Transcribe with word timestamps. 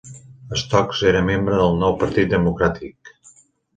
Stokes 0.61 1.03
era 1.11 1.21
membre 1.27 1.59
del 1.61 1.77
Nou 1.85 1.95
Partit 2.05 2.33
Democràtic. 2.35 3.13